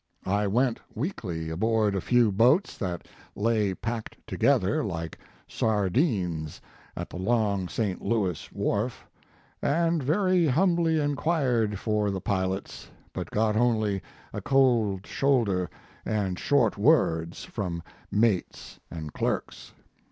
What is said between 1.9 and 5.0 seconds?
a few boats that lay packed together